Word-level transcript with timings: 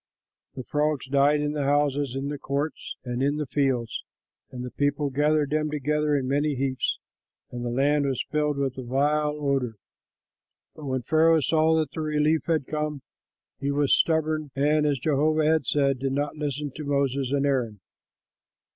The 0.55 0.63
frogs 0.63 1.05
died 1.07 1.41
in 1.41 1.51
the 1.51 1.65
houses, 1.65 2.15
in 2.15 2.29
the 2.29 2.39
courts, 2.39 2.95
and 3.05 3.21
in 3.21 3.37
the 3.37 3.45
fields, 3.45 4.03
and 4.49 4.65
the 4.65 4.71
people 4.71 5.11
gathered 5.11 5.51
them 5.51 5.69
together 5.69 6.15
in 6.15 6.27
many 6.27 6.55
heaps; 6.55 6.97
and 7.51 7.63
the 7.63 7.69
land 7.69 8.07
was 8.07 8.25
filled 8.31 8.57
with 8.57 8.79
a 8.79 8.83
vile 8.83 9.35
odor. 9.39 9.75
But 10.75 10.85
when 10.85 11.03
Pharaoh 11.03 11.39
saw 11.39 11.75
that 11.75 11.95
relief 11.95 12.45
had 12.47 12.65
come, 12.65 13.03
he 13.59 13.69
was 13.69 13.93
stubborn 13.95 14.49
and, 14.55 14.87
as 14.87 14.97
Jehovah 14.97 15.45
had 15.45 15.67
said, 15.67 15.99
did 15.99 16.13
not 16.13 16.35
listen 16.35 16.71
to 16.77 16.83
Moses 16.83 17.29
and 17.31 17.45
Aaron. 17.45 17.79